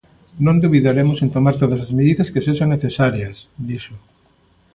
"Non 0.45 0.55
dubidaremos 0.63 1.19
en 1.21 1.29
tomar 1.35 1.55
todas 1.61 1.79
as 1.85 1.91
medidas 1.99 2.31
que 2.33 2.43
sexan 2.47 2.69
necesarias", 2.75 3.37
dixo. 3.69 3.95